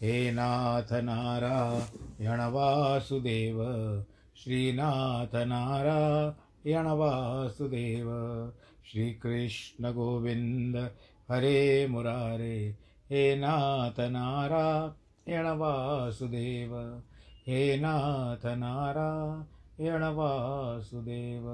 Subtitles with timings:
[0.00, 3.56] हे नाथ नारायण वासुदेव,
[4.36, 8.06] श्रीनाथ नारायण वासुदेव,
[8.92, 10.76] श्रीकृष्ण गोविन्द
[11.30, 12.76] हरे मुरारे,
[13.10, 17.02] हे नाथ नारायण वासुदेव,
[17.46, 21.44] हे नाथ नारायण वासुदेव।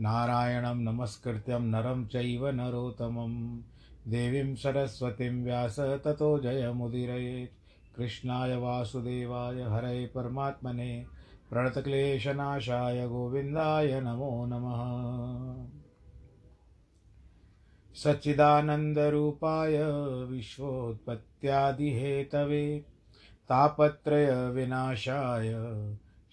[0.00, 3.62] नारायणं नमस्कृत्यं नरं चैव नरोत्तमम्।
[4.08, 11.06] देवीं सरस्वतीं व्यास ततो जयमुदीरयेत् कृष्णाय वासुदेवाय हरे परमात्मने।
[11.50, 15.66] प्रणतक्लेशनाशाय गोविन्दाय नमो नमः।
[17.94, 19.84] सच्चिदानन्दरूपाय
[20.24, 22.84] विश्वोत्पत्त्यादिहेतवे।
[23.48, 25.54] तापत्रयविनाशाय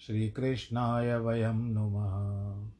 [0.00, 2.70] श्रीकृष्णाय वयं नुमः।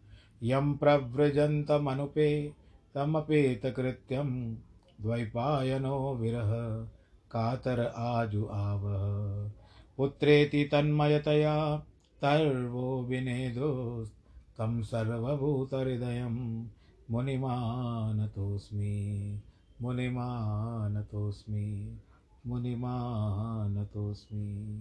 [0.42, 2.52] यं प्रव्रजन्तमनुपे,
[2.94, 4.56] तमपेतकृत्यं
[5.04, 6.88] द्वैपायनो विरह,
[7.30, 9.52] कातर आजु आवह
[9.96, 11.86] पुत्रेति तन्मयतया,
[12.22, 16.66] तर्वो विनेदोस्तं सर्वभूतहृदयं
[17.10, 19.40] मुनिमानतोऽस्मि
[19.82, 21.98] मुनिमानतोऽस्मि
[22.46, 24.74] मुनिमानतोऽस्मि।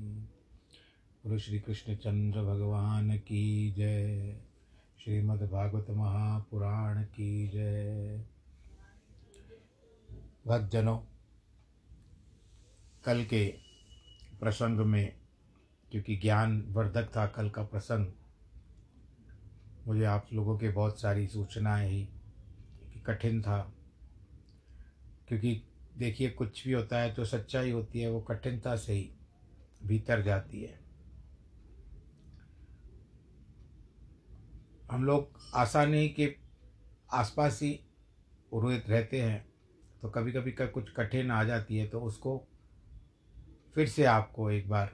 [1.26, 4.38] गुरु श्री कृष्णचंद्र भगवान की जय।
[5.04, 8.26] श्रीमद्भागवत महापुराण की जय।
[10.48, 10.98] भक्तजनों
[13.06, 13.48] कल के
[14.40, 15.16] प्रसंग में,
[15.92, 18.08] क्योंकि ज्ञान वर्धक था कल का प्रसंग,
[19.88, 22.10] मुझे आप लोगों के बहुत सारी सूचनाएँ ही
[23.06, 23.74] कठिन था।
[25.28, 25.64] क्योंकि
[25.98, 29.12] देखिए, कुछ भी होता है तो सच्चाई होती है, वो कठिनता से ही
[29.84, 30.80] भीतर जाती है।
[34.92, 36.36] हम लोग आसानी के
[37.12, 37.80] आसपास ही
[38.54, 39.53] रोहित रहते हैं।
[40.04, 42.42] तो कभी कभी का, कुछ कठिन आ जाती है तो उसको
[43.76, 44.92] फिर से आपको एक बार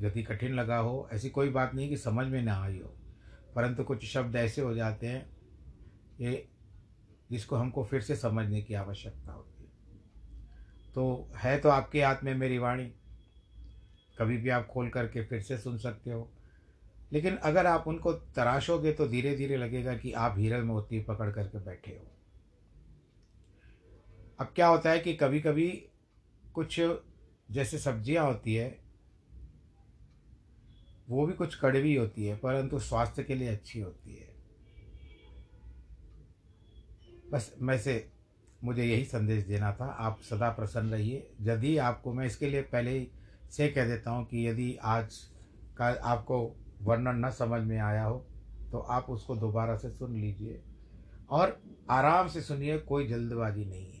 [0.00, 2.94] यदि कठिन लगा हो, ऐसी कोई बात नहीं कि समझ में ना आई हो,
[3.56, 5.26] परंतु कुछ शब्द ऐसे हो जाते हैं
[6.20, 6.46] ये
[7.30, 9.70] जिसको हमको फिर से समझने की आवश्यकता होती है।
[10.94, 12.86] तो है तो आपके हाथ में मेरी वाणी,
[14.18, 16.30] कभी भी आप खोल करके फिर से सुन सकते हो,
[17.12, 21.58] लेकिन अगर आप उनको तराशोगे तो धीरे धीरे लगेगा कि आप हीरे मोती पकड़ करके
[21.60, 22.10] बैठे हो।
[24.38, 25.68] अब क्या होता है कि कभी कभी
[26.54, 26.80] कुछ
[27.48, 28.68] जैसे सब्ज़ियाँ होती है,
[31.08, 34.32] वो भी कुछ कड़वी होती है, परंतु स्वास्थ्य के लिए अच्छी होती है।
[37.32, 38.06] बस मैं से,
[38.64, 42.90] मुझे यही संदेश देना था, आप सदा प्रसन्न रहिए। यदि आपको, मैं इसके लिए पहले
[42.90, 43.08] ही
[43.50, 45.16] से कह देता हूँ कि यदि आज
[45.78, 46.40] का आपको
[46.82, 48.18] वर्णन न समझ में आया हो
[48.72, 50.60] तो आप उसको दोबारा से सुन लीजिए
[51.30, 51.60] और
[51.90, 53.93] आराम से सुनिए, कोई जल्दबाजी नहीं है।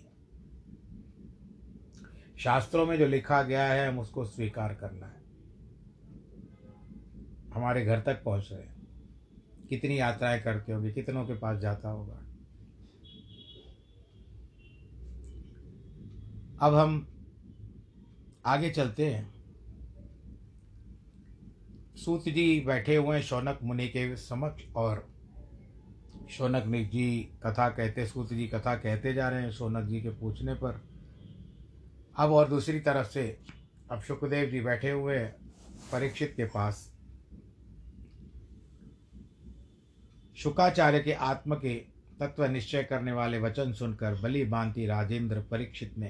[2.38, 5.24] शास्त्रों में जो लिखा गया है, हम उसको स्वीकार करना है।
[7.54, 8.74] हमारे घर तक पहुँच रहे हैं।
[9.68, 12.20] कितनी यात्राएँ करते होंगे, कितनों के पास जाता होगा?
[16.60, 17.08] अब हम
[18.46, 19.34] आगे चलते हैं।
[21.96, 25.08] सूत जी बैठे हुए हैं शौनक मुनि के समक्ष और
[26.30, 30.54] शौनक जी कथा कहते, सूत जी कथा कहते जा रहे हैं शौनक जी के पूछने
[30.54, 30.93] पर।
[32.16, 33.38] अब और दूसरी तरफ़ से
[33.90, 35.36] अब सुखदेव जी बैठे हुए हैं
[35.92, 36.92] परीक्षित के पास।
[40.36, 41.74] शुकाचार्य के आत्म के
[42.20, 46.08] तत्व निश्चय करने वाले वचन सुनकर बलि बांति राजेंद्र परीक्षित ने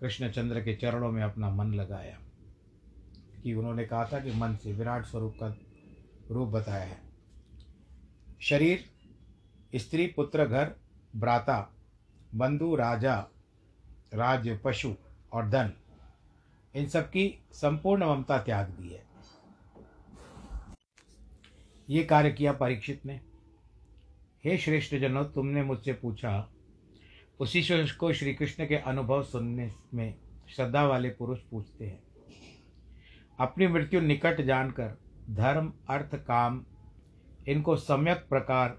[0.00, 2.18] कृष्णचंद्र के चरणों में अपना मन लगाया
[3.42, 5.56] कि उन्होंने कहा था कि मन से विराट स्वरूप का
[6.30, 7.00] रूप बताया है।
[8.40, 8.84] शरीर,
[9.74, 10.72] स्त्री, पुत्र, घर,
[11.16, 11.74] भ्राता,
[12.34, 13.26] बंधु, राजा
[14.14, 14.94] राज्य पशु
[15.34, 15.72] और धन।
[16.74, 19.04] इन सब की संपूर्ण ममता त्याग दी है।
[21.90, 23.20] ये कार्य किया परीक्षित ने।
[24.44, 26.50] हे श्रेष्ठ जनों, तुमने मुझसे पूछा,
[27.40, 30.14] उसी को श्री कृष्ण के अनुभव सुनने में
[30.48, 32.02] श्रद्धा वाले पुरुष पूछते हैं।
[33.40, 34.98] अपनी मृत्यु निकट जानकर
[35.30, 36.64] धर्म, अर्थ, काम,
[37.48, 38.78] इनको सम्यक प्रकार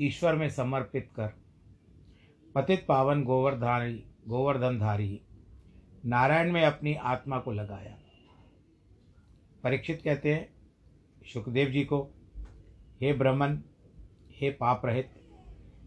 [0.00, 1.28] ईश्वर में समर्पित कर,
[2.54, 5.22] पतित पावन गोवर्धारी गोवर्धनधारी
[6.06, 7.98] नारायण में अपनी आत्मा को लगाया।
[9.62, 10.48] परीक्षित कहते हैं
[11.32, 12.10] सुखदेव जी को,
[13.00, 13.62] हे ब्रह्मन,
[14.30, 15.10] हे पाप रहित,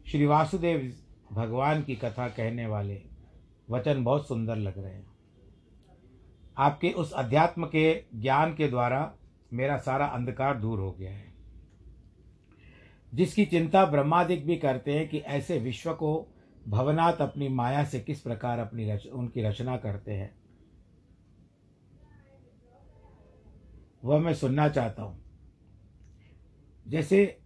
[0.08, 0.94] श्री वासुदेव
[1.32, 3.02] भगवान की कथा कहने वाले
[3.70, 5.08] वचन बहुत सुंदर लग रहे हैं।
[6.58, 9.16] आपके उस अध्यात्म के ज्ञान के द्वारा
[9.54, 11.34] मेरा सारा अंधकार दूर हो गया है।
[13.14, 16.28] जिसकी चिंता ब्रह्मादिक भी करते हैं कि ऐसे विश्व को
[16.68, 20.36] भवनाथ अपनी माया से किस प्रकार अपनी रच, उनकी रचना करते हैं?
[24.04, 25.24] वह मैं सुनना चाहता हूँ।
[26.88, 27.40] जैसे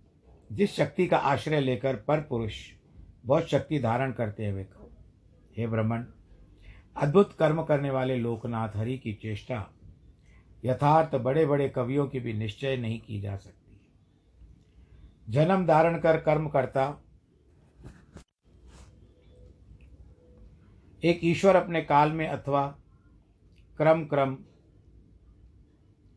[0.51, 2.71] जिस शक्ति का आश्रय लेकर पर पुरुष
[3.25, 4.69] बहुत शक्ति धारण करते हुए वे
[5.57, 6.05] हे ब्रह्मण
[6.97, 9.73] अद्भुत कर्म करने वाले लोकनाथ हरि की चेष्टा
[10.65, 13.81] यथार्थ बड़े बड़े कवियों की भी निश्चय नहीं की जा सकती।
[15.29, 17.02] जन्म धारण कर कर्म करता
[21.03, 22.77] एक ईश्वर अपने काल में अथवा
[23.77, 24.35] क्रम क्रम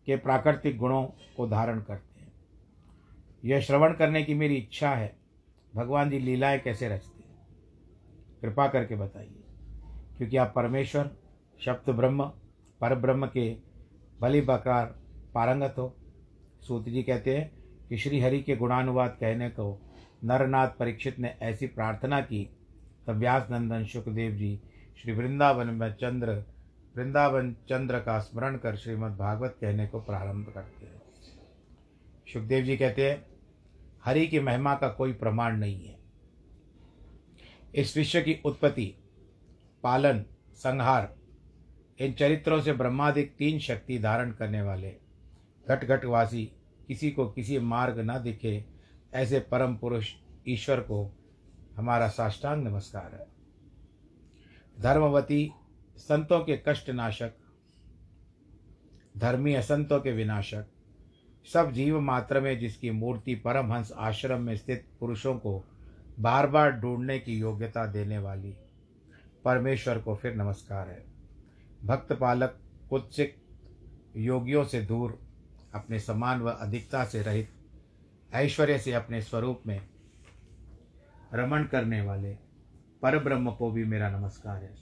[0.06, 1.06] के प्राकृतिक गुणों
[1.36, 2.32] को धारण करते हैं।
[3.44, 5.16] यह श्रवण करने की मेरी इच्छा है।
[5.74, 7.38] भगवान जी लीलाएँ कैसे रचते हैं?
[8.42, 9.44] कृपा करके बताइए।
[10.16, 11.16] क्योंकि आप परमेश्वर
[11.64, 12.24] शब्द ब्रह्म
[12.80, 13.56] पर ब्रह्म के
[14.20, 14.86] भली बकार
[15.34, 15.96] पारंगत हो।
[16.60, 17.52] सूत जी कहते हैं
[17.88, 19.82] कि श्री हरि के गुणानुवाद कहने को
[20.24, 22.50] नरनाथ परीक्षित ने ऐसी प्रार्थना की,
[23.06, 24.60] तब व्यास नंदन सुखदेव जी
[25.02, 26.44] श्री वृंदावन में चंद्र,
[26.96, 31.02] वृंदावन चंद्र का स्मरण कर श्रीमद् भागवत कहने को प्रारंभ करते हैं।
[32.32, 33.26] सुखदेव जी कहते हैं,
[34.04, 35.98] हरि की महिमा का कोई प्रमाण नहीं है।
[37.74, 38.94] इस विश्व की उत्पत्ति,
[39.82, 40.24] पालन,
[40.54, 41.14] संहार,
[41.98, 44.96] इन चरित्रों से ब्रह्मादिक तीन शक्ति धारण करने वाले
[45.68, 46.52] घट घटवासी
[46.86, 48.64] किसी को किसी मार्ग न दिखे,
[49.14, 50.12] ऐसे परम पुरुष
[50.48, 51.16] ईश्वर को
[51.76, 53.35] हमारा साष्टांग नमस्कार है।
[54.80, 55.52] धर्मवती,
[55.96, 57.32] संतों के कष्ट नाशक
[59.18, 60.66] धर्मी असंतों के विनाशक,
[61.52, 65.64] सब जीव मात्र में जिसकी मूर्ति परमहंस आश्रम में स्थित पुरुषों को
[66.20, 68.54] बार बार ढूँढने की योग्यता देने वाली,
[69.44, 71.04] परमेश्वर को फिर नमस्कार है।
[71.84, 72.58] भक्त पालक
[72.90, 73.36] कुत्सिक
[74.16, 75.18] योगियों से दूर,
[75.74, 77.48] अपने समान व अधिकता से रहित,
[78.32, 79.80] ऐश्वर्य से अपने स्वरूप में
[81.34, 82.45] रमण करने वाले
[83.02, 84.74] पर ब्रह्म को भी मेरा नमस्कार है।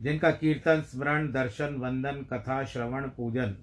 [0.00, 3.56] जिनका कीर्तन, स्मरण, दर्शन, वंदन, कथा, श्रवण, पूजन,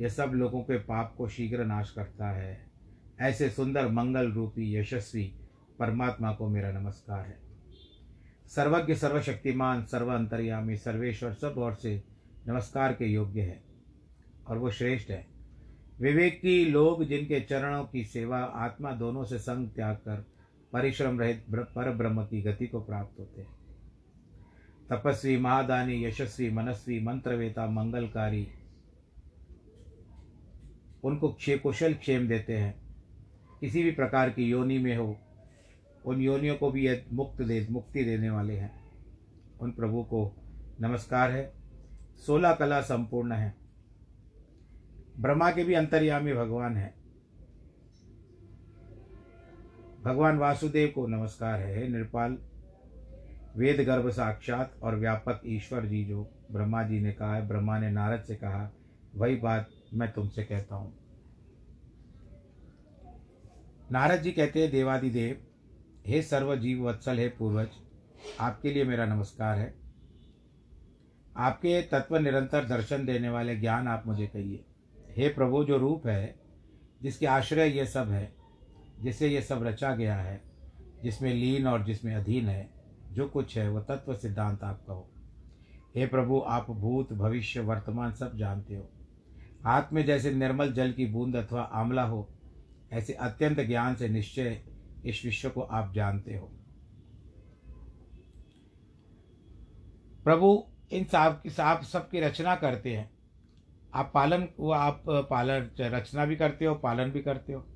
[0.00, 2.70] ये सब लोगों के पाप को शीघ्र नाश करता है।
[3.20, 5.34] ऐसे सुंदर मंगल रूपी यशस्वी
[5.78, 7.38] परमात्मा को मेरा नमस्कार है।
[8.46, 12.02] सर्वज्ञ, सर्वशक्तिमान, सर्व अंतर्यामी, सर्वेश्वर, सब ओर से
[12.48, 13.62] नमस्कार के योग्य है
[14.46, 15.26] और वो श्रेष्ठ है।
[16.00, 20.37] विवेक की लोग जिनके चरणों की सेवा, आत्मा दोनों से संग त्याग कर
[20.72, 23.58] परिश्रम रहित पर ब्रह्म की गति को प्राप्त होते हैं।
[24.90, 28.48] तपस्वी, महादानी, यशस्वी, मनस्वी, मंत्रवेता, मंगलकारी,
[31.04, 32.96] उनको क्षे, कुशल क्षेम देते हैं।
[33.60, 35.16] किसी भी प्रकार की योनि में हो,
[36.06, 38.90] उन योनियों को भी यह मुक्त दे, मुक्ति देने वाले हैं।
[39.60, 40.36] उन प्रभु को
[40.80, 41.52] नमस्कार है।
[42.26, 43.54] सोलह कला संपूर्ण है।
[45.18, 46.97] ब्रह्मा के भी अंतर्यामी भगवान है।
[50.04, 52.38] भगवान वासुदेव को नमस्कार है निर्पाल
[53.56, 57.90] वेद गर्भ साक्षात और व्यापक ईश्वर जी, जो ब्रह्मा जी ने कहा है, ब्रह्मा ने
[57.90, 58.72] नारद से कहा,
[59.16, 60.94] वही बात मैं तुमसे कहता हूँ।
[63.92, 65.42] नारद जी कहते हैं, देवादिदेव,
[66.06, 67.68] हे सर्व जीव वत्सल हे पूर्वज,
[68.40, 69.74] आपके लिए मेरा नमस्कार है।
[71.36, 74.64] आपके तत्व निरंतर दर्शन देने वाले ज्ञान आप मुझे कहिए।
[75.16, 76.34] हे प्रभु, जो रूप है,
[77.02, 78.37] जिसके आश्रय ये सब है
[79.00, 80.42] जिससे ये सब रचा गया है,
[81.02, 82.70] जिसमें लीन और जिसमें अधीन है,
[83.12, 85.10] जो कुछ है वह तत्व सिद्धांत आपका हो।
[85.96, 88.90] हे प्रभु, आप भूत, भविष्य, वर्तमान सब जानते हो।
[89.64, 92.28] हाथ में जैसे निर्मल जल की बूंद अथवा आंवला हो,
[92.92, 94.62] ऐसे अत्यंत ज्ञान से निश्चय
[95.04, 96.46] इस विश्व को आप जानते हो।
[100.24, 103.10] प्रभु, इन साब की साब सबकी रचना करते हैं।
[103.94, 107.66] आप पालन, वो आप, पालन, रचना भी करते हो, पालन भी करते हो।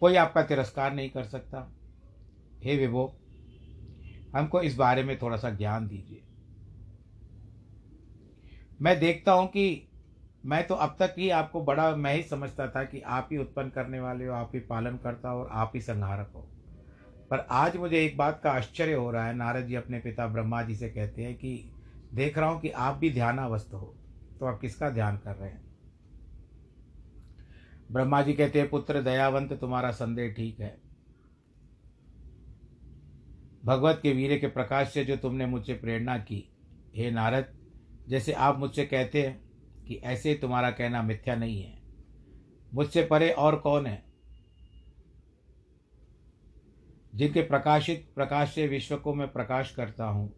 [0.00, 1.72] कोई आपका तिरस्कार नहीं कर सकता।
[2.64, 3.16] हे विभो,
[4.36, 6.22] हमको इस बारे में थोड़ा सा ज्ञान दीजिए।
[8.82, 9.88] मैं देखता हूँ कि
[10.46, 13.70] मैं तो अब तक ही आपको बड़ा, मैं ही समझता था कि आप ही उत्पन्न
[13.70, 16.40] करने वाले हो, आप ही पालन करता हो और आप ही संहारक हो।
[17.30, 20.62] पर आज मुझे एक बात का आश्चर्य हो रहा है। नारद जी अपने पिता ब्रह्मा
[20.62, 21.72] जी से कहते हैं कि,
[22.14, 23.94] देख रहा हूँ कि आप भी ध्यानावस्थ हो
[24.40, 25.69] तो आप किसका ध्यान कर रहे हैं?
[27.90, 30.80] ब्रह्मा जी कहते हैं, पुत्र दयावंत, तुम्हारा संदेह ठीक है।
[33.64, 36.52] भगवत के वीर के प्रकाश से जो तुमने मुझसे प्रेरणा की,
[36.96, 37.54] हे नारद,
[38.08, 39.50] जैसे आप मुझसे कहते हैं
[39.84, 41.82] कि ऐसे तुम्हारा कहना मिथ्या नहीं है।
[42.74, 44.04] मुझसे परे और कौन है?
[47.14, 50.34] जिनके प्रकाशित, प्रकाश से विश्व को मैं प्रकाश करता हूँ।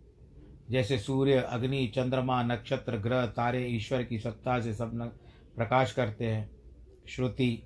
[0.71, 5.19] जैसे सूर्य, अग्नि, चंद्रमा, नक्षत्र, ग्रह, तारे ईश्वर की सत्ता से सब
[5.57, 6.62] प्रकाश करते हैं।
[7.09, 7.63] श्रुति,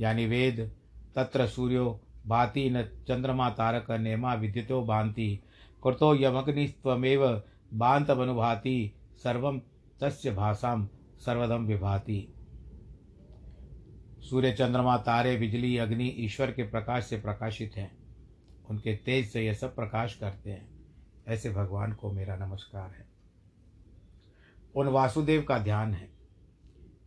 [0.00, 0.76] यानी वेद,
[1.14, 5.40] तत्र सूर्यो, भाति न चंद्रमा तारक नेमा विद्युतो भांति
[5.84, 7.42] कृतो यमग्निस्वमेव
[7.74, 9.58] बांतमनुभाति सर्वम
[10.00, 12.34] तस्य भाषाम सर्वदम विभाति।
[14.20, 17.96] सूर्य चंद्रमा तारे बिजली अग्नि ईश्वर के प्रकाश से प्रकाशित हैं।
[18.70, 20.68] उनके तेज से यह सब प्रकाश करते हैं।
[21.28, 23.08] ऐसे भगवान को मेरा नमस्कार है।
[24.74, 26.15] उन वासुदेव का ध्यान है।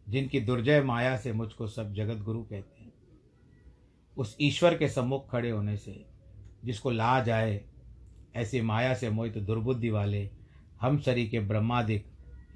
[0.09, 2.93] जिनकी दुर्जय माया से मुझको सब जगत गुरु कहते हैं।
[4.17, 6.05] उस ईश्वर के सम्मुख खड़े होने से,
[6.65, 7.65] जिसको ला जाए
[8.35, 10.29] ऐसी माया से मोहित तो दुर्बुद्धि वाले
[10.81, 12.05] हम शरी के ब्रह्मादिक,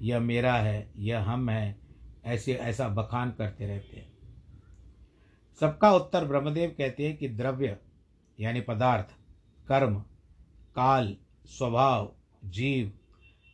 [0.02, 1.78] यह मेरा है, यह हम है,
[2.24, 4.12] ऐसे, ऐसा बखान करते रहते हैं।
[5.60, 7.78] सबका उत्तर ब्रह्मदेव कहते हैं कि द्रव्य,
[8.40, 9.14] यानी पदार्थ,
[9.68, 9.96] कर्म,
[10.76, 12.92] काल, स्वभाव, जीव,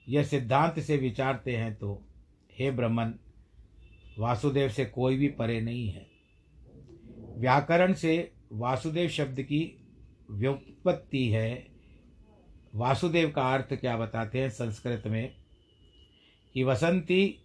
[0.08, 2.02] यह सिद्धांत से विचारते हैं तो
[2.58, 3.14] हे ब्रह्मन
[4.20, 6.06] वासुदेव से कोई भी परे नहीं है।
[7.36, 9.86] व्याकरण से वासुदेव शब्द की
[10.30, 11.66] व्युत्पत्ति है।
[12.74, 15.36] वासुदेव का अर्थ क्या बताते हैं संस्कृत में?
[16.54, 17.38] कि वसंती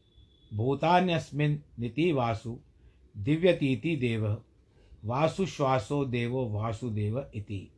[0.54, 2.60] भूतान्यस्मिन नीति वासु,
[3.18, 4.42] दिव्यतीति देव,
[5.06, 7.72] वासुश्वासो देवो वासुदेव इति।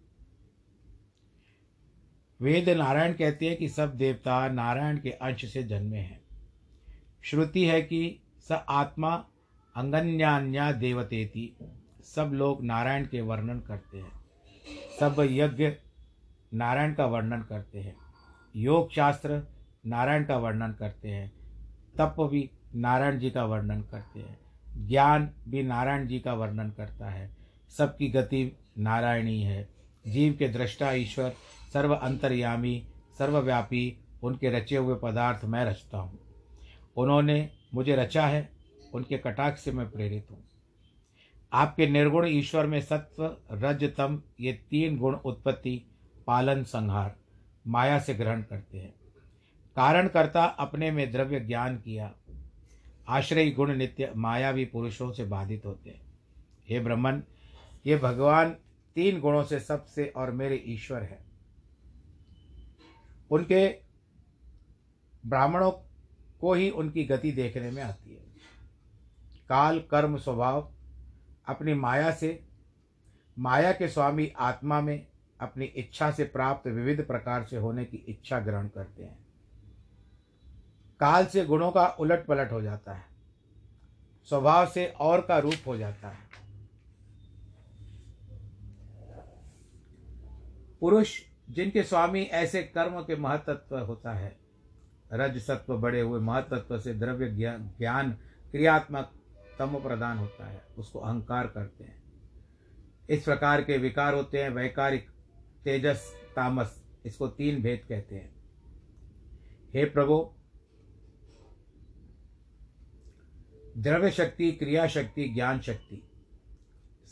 [2.42, 6.22] वेद नारायण कहते हैं कि सब देवता नारायण के अंश से जन्मे हैं।
[7.22, 9.26] श्रुति है कि स आत्मा
[9.76, 11.58] अंगन्यान्या देवतेति।
[12.04, 14.12] सब लोग नारायण के वर्णन करते हैं।
[15.00, 15.72] सब यज्ञ
[16.54, 17.96] नारायण का वर्णन करते हैं।
[18.56, 19.44] योग शास्त्र
[19.86, 21.32] नारायण का वर्णन करते हैं।
[21.98, 24.40] तप भी नारायण जी का वर्णन करते हैं।
[24.88, 27.38] ज्ञान भी नारायण जी का वर्णन करता है।
[27.70, 29.70] सबकी गति नारायणी है।
[30.08, 31.34] जीव के दृष्टा ईश्वर,
[31.74, 32.88] सर्व अंतर्यामी,
[33.18, 36.20] सर्वव्यापी, उनके रचे हुए पदार्थ मैं रचता हूँ।
[36.98, 38.50] उन्होंने मुझे रचा है,
[38.94, 40.44] उनके कटाक्ष से मैं प्रेरित हूँ।
[41.54, 45.86] आपके निर्गुण ईश्वर में सत्व, रज, तम, ये तीन गुण उत्पत्ति,
[46.28, 47.16] पालन, संहार,
[47.68, 48.94] माया से ग्रहण करते हैं।
[49.76, 52.14] कारण करता अपने में द्रव्य ज्ञान किया।
[53.08, 56.02] आश्रय गुण नित्य मायावी पुरुषों से बाधित होते हैं।
[56.70, 57.24] हे ब्रह्मन,
[57.86, 58.50] ये भगवान
[58.96, 61.20] तीन गुणों से सबसे और मेरे ईश्वर है।
[63.32, 63.68] उनके
[65.26, 65.72] ब्राह्मणों
[66.42, 68.22] को ही उनकी गति देखने में आती है।
[69.50, 70.74] काल, कर्म, स्वभाव
[71.48, 72.48] अपनी माया से,
[73.40, 75.08] माया के स्वामी आत्मा में
[75.40, 79.28] अपनी इच्छा से प्राप्त विविध प्रकार से होने की इच्छा ग्रहण करते हैं।
[81.00, 83.06] काल से गुणों का उलट पलट हो जाता है।
[84.24, 86.28] स्वभाव से और का रूप हो जाता है।
[90.80, 94.47] पुरुष जिनके स्वामी ऐसे कर्म के महतत्व होता है
[95.14, 97.32] रज सत्व बड़े हुए महतत्व से द्रव्य
[97.80, 98.14] ज्ञान
[98.52, 99.12] क्रियात्मक
[99.60, 102.04] तम प्रदान होता है। उसको अहंकार करते हैं।
[103.10, 105.10] इस प्रकार के विकार होते हैं, वैकारिक
[105.64, 108.36] तेजस, तामस, इसको तीन भेद कहते हैं।
[109.74, 110.34] हे प्रभु
[113.78, 116.04] द्रव्य शक्ति क्रिया शक्ति ज्ञान शक्ति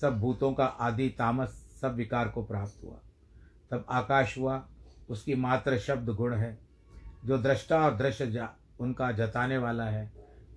[0.01, 1.49] सब भूतों का आदि तामस,
[1.81, 2.99] सब विकार को प्राप्त हुआ।
[3.71, 4.69] तब आकाश हुआ,
[5.09, 6.64] उसकी मात्र शब्द गुण है।
[7.25, 8.48] जो दृष्टा और दृश्य
[8.79, 10.12] उनका जताने वाला है।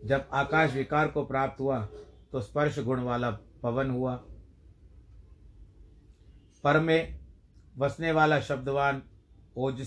[0.04, 1.80] जब आकाश विकार को प्राप्त हुआ
[2.32, 3.30] तो स्पर्श गुण वाला
[3.62, 4.14] पवन हुआ।
[6.64, 7.18] पर में
[7.78, 9.02] वसने वाला शब्दवान
[9.56, 9.86] ओज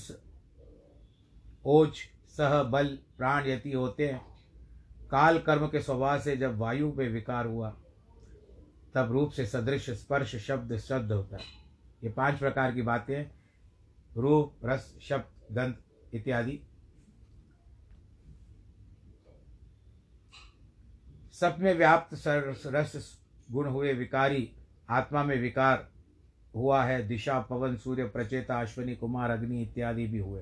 [1.65, 1.97] ओज
[2.37, 4.21] सह बल प्राण यति होते हैं।
[5.11, 7.69] काल कर्म के स्वभाव से जब वायु पे विकार हुआ,
[8.95, 11.43] तब रूप से सदृश, स्पर्श, शब्द शब्द होता है।
[12.03, 13.25] ये पाँच प्रकार की बातें
[14.11, 15.75] रूप रस, शब्द, गंध
[16.13, 16.59] इत्यादि।
[21.41, 22.23] सब में व्याप्त
[22.67, 23.21] रस
[23.51, 24.53] गुण हुए विकारी,
[24.89, 25.91] आत्मा में विकार
[26.55, 30.41] हुआ है, दिशा, पवन, सूर्य, प्रचेता, अश्वनी, कुमार, अग्नि इत्यादि भी हुए।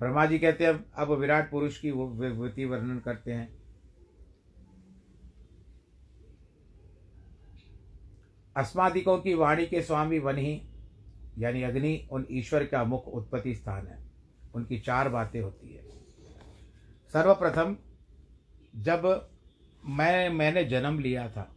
[0.00, 3.58] ब्रह्मा जी कहते हैं, अब विराट पुरुष की विभूति वर्णन करते हैं।
[8.56, 10.62] अस्मादिकों की वाणी के स्वामी वन ही,
[11.38, 13.98] यानी अग्नि, उन ईश्वर का मुख्य उत्पत्ति स्थान है।
[14.54, 15.82] उनकी चार बातें होती है।
[17.12, 17.76] सर्वप्रथम,
[18.76, 19.30] जब
[19.86, 21.54] मैं, मैंने जन्म लिया था।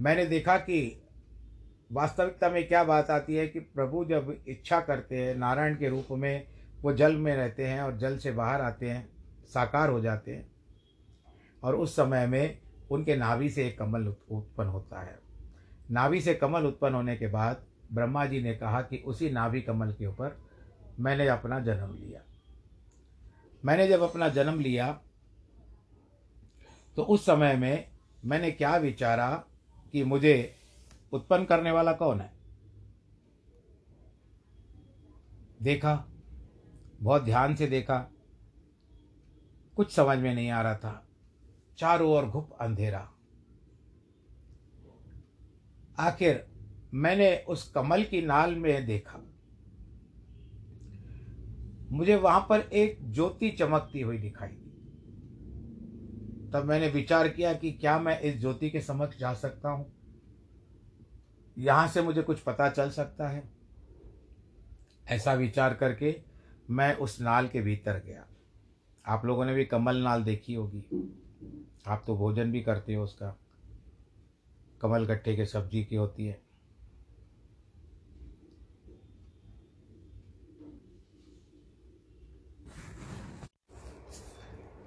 [0.00, 1.02] मैंने देखा कि
[1.92, 6.06] वास्तविकता में क्या बात आती है कि प्रभु जब इच्छा करते हैं, नारायण के रूप
[6.10, 6.46] में
[6.82, 9.08] वो जल में रहते हैं और जल से बाहर आते हैं,
[9.48, 10.52] साकार हो जाते हैं
[11.62, 12.58] और उस समय में
[12.90, 15.18] उनके नाभि से एक कमल उत्पन्न होता है।
[15.90, 19.92] नाभि से कमल उत्पन्न होने के बाद ब्रह्मा जी ने कहा कि उसी नाभि कमल
[19.92, 20.42] के ऊपर
[21.00, 22.20] मैंने अपना जन्म लिया।
[23.64, 25.00] मैंने जब अपना जन्म लिया
[27.00, 27.90] तो उस समय में
[28.24, 29.44] मैंने क्या विचारा
[29.92, 30.54] कि मुझे
[31.12, 32.32] उत्पन्न करने वाला कौन है?
[35.62, 36.04] देखा,
[37.00, 37.98] बहुत ध्यान से देखा।
[39.76, 41.08] कुछ समझ में नहीं आ रहा था।
[41.78, 43.12] चारों ओर घुप अंधेरा।
[45.98, 46.46] आखिर
[46.94, 49.18] मैंने उस कमल की नाल में देखा।
[51.90, 54.59] मुझे वहाँ पर एक ज्योति चमकती हुई दिखाई।
[56.52, 59.92] तब मैंने विचार किया कि क्या मैं इस ज्योति के समक्ष जा सकता हूँ।
[61.58, 63.50] यहाँ से मुझे कुछ पता चल सकता है।
[65.08, 66.22] ऐसा विचार करके
[66.70, 68.26] मैं उस नाल के भीतर गया।
[69.06, 70.84] आप लोगों ने भी कमल नाल देखी होगी।
[71.86, 73.38] आप तो भोजन भी करते हो उसका।
[74.80, 76.49] कमल गट्टे के सब्ज़ी की होती है।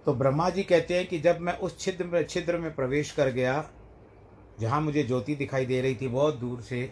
[0.06, 3.30] तो ब्रह्मा जी कहते हैं कि जब मैं उस छिद्र में छिद्र में प्रवेश कर
[3.30, 3.64] गया,
[4.60, 6.90] जहाँ मुझे ज्योति दिखाई दे रही थी बहुत दूर से,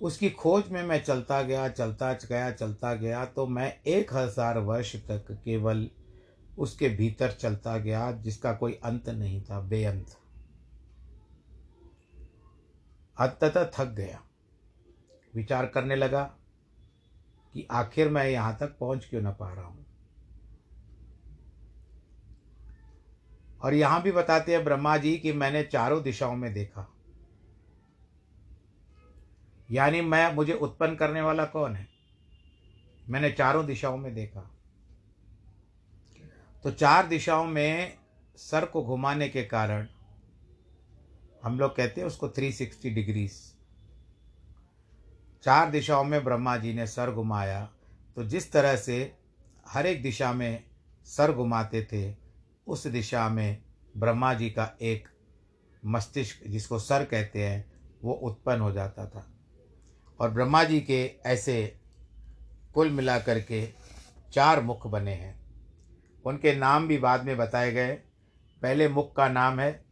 [0.00, 4.94] उसकी खोज में मैं चलता गया चलता गया चलता गया तो मैं एक हज़ार वर्ष
[5.08, 5.88] तक केवल
[6.58, 10.16] उसके भीतर चलता गया, जिसका कोई अंत नहीं था, बेअंत।
[13.16, 14.20] अंततः थक गया।
[15.34, 16.22] विचार करने लगा
[17.54, 19.81] कि आखिर मैं यहाँ तक पहुँच क्यों ना पा रहा हूँ?
[23.62, 26.88] और यहाँ भी बताते हैं ब्रह्मा जी कि मैंने चारों दिशाओं में देखा।
[29.70, 31.88] यानी मैं, मुझे उत्पन्न करने वाला कौन है?
[33.08, 34.50] मैंने चारों दिशाओं में देखा।
[36.62, 37.98] तो चार दिशाओं में
[38.36, 39.88] सर को घुमाने के कारण
[41.44, 43.32] हम लोग कहते हैं उसको 360 डिग्रीज
[45.42, 47.70] चार दिशाओं में ब्रह्मा जी ने सर घुमाया।
[48.16, 49.16] तो जिस तरह से
[49.68, 50.64] हर एक दिशा में
[51.04, 52.21] सर घुमाते थे
[52.66, 53.62] उस दिशा में
[53.96, 55.08] ब्रह्मा जी का एक
[55.84, 57.72] मस्तिष्क जिसको सर कहते हैं,
[58.02, 59.30] वो उत्पन्न हो जाता था।
[60.20, 61.80] और ब्रह्मा जी के ऐसे
[62.74, 63.72] कुल मिलाकर के
[64.32, 65.42] चार मुख बने हैं।
[66.24, 67.92] उनके नाम भी बाद में बताए गए।
[68.62, 69.84] पहले मुख का नाम है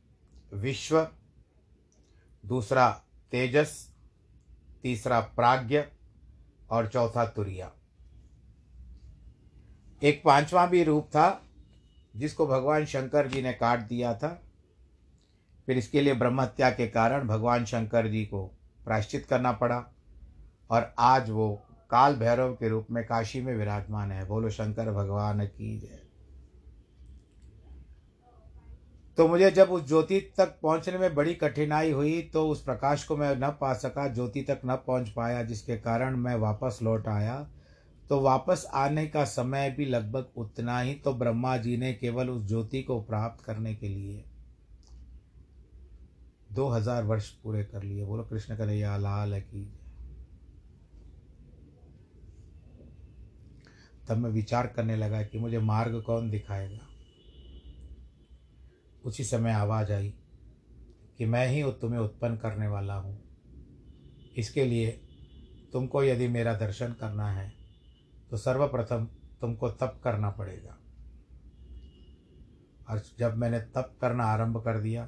[0.55, 1.09] विश्व,
[2.47, 3.95] दूसरा तेजस,
[4.83, 5.83] तीसरा प्राज्ञ
[6.71, 7.73] और चौथा तुरिया।
[10.03, 11.50] एक पांचवा भी रूप था
[12.21, 14.29] जिसको भगवान शंकर जी ने काट दिया था,
[15.67, 18.45] फिर इसके लिए ब्रह्म हत्या के कारण भगवान शंकर जी को
[18.85, 19.85] प्रायश्चित करना पड़ा।
[20.71, 25.45] और आज वो काल भैरव के रूप में काशी में विराजमान है। बोलो, शंकर भगवान
[25.47, 25.99] की जय।
[29.19, 33.17] तो मुझे जब उस ज्योति तक पहुँचने में बड़ी कठिनाई हुई तो उस प्रकाश को
[33.17, 37.47] मैं न पा सका, ज्योति तक न पहुँच पाया, जिसके कारण मैं वापस लौट आया।
[38.11, 42.47] तो वापस आने का समय भी लगभग उतना ही तो ब्रह्मा जी ने केवल उस
[42.49, 44.25] ज्योति को प्राप्त करने के लिए
[46.53, 49.63] दो हज़ार वर्ष पूरे कर लिए। बोलो, कृष्ण कन्हैया, लाल की
[54.09, 56.87] तब मैं विचार करने लगा कि मुझे मार्ग कौन दिखाएगा।
[59.05, 60.13] उसी समय आवाज़ आई
[61.19, 63.19] कि मैं ही तुम्हें उत्पन्न करने वाला हूँ।
[64.37, 64.91] इसके लिए
[65.73, 67.60] तुमको यदि मेरा दर्शन करना है
[68.31, 69.05] तो सर्वप्रथम
[69.41, 70.77] तुमको तप करना पड़ेगा।
[72.91, 75.07] और जब मैंने तप करना आरंभ कर दिया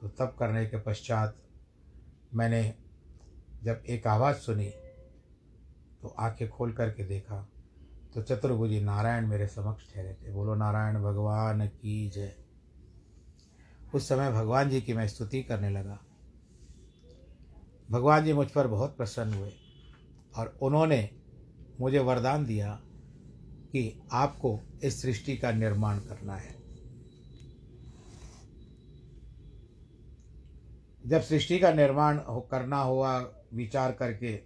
[0.00, 1.36] तो तप करने के पश्चात
[2.34, 2.74] मैंने
[3.62, 4.68] जब एक आवाज़ सुनी
[6.02, 7.48] तो आँखें खोल करके देखा
[8.14, 12.34] तो चतुर्भुजी नारायण मेरे समक्ष ठहरे थे। बोलो, नारायण, भगवान की जय।
[13.94, 15.98] उस समय भगवान जी की मैं स्तुति करने लगा।
[17.90, 19.52] भगवान जी मुझ पर बहुत प्रसन्न हुए,
[20.36, 21.17] और उन्होंने
[21.80, 22.80] मुझे वरदान दिया
[23.72, 26.56] कि आपको इस सृष्टि का निर्माण करना है।
[31.06, 33.18] जब सृष्टि का निर्माण हो, करना हुआ,
[33.54, 34.40] विचार करके